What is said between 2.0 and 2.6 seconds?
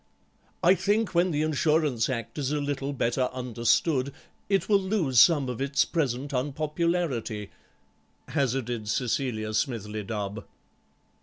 Act is a